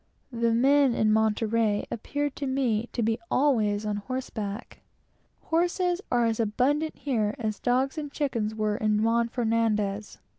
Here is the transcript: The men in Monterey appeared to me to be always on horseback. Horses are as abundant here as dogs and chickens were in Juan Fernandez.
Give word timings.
The 0.31 0.51
men 0.51 0.95
in 0.95 1.13
Monterey 1.13 1.85
appeared 1.91 2.35
to 2.37 2.47
me 2.47 2.89
to 2.91 3.03
be 3.03 3.19
always 3.29 3.85
on 3.85 3.97
horseback. 3.97 4.79
Horses 5.43 6.01
are 6.11 6.25
as 6.25 6.39
abundant 6.39 6.95
here 6.95 7.35
as 7.37 7.59
dogs 7.59 7.99
and 7.99 8.11
chickens 8.11 8.55
were 8.55 8.77
in 8.77 9.03
Juan 9.03 9.27
Fernandez. 9.29 10.17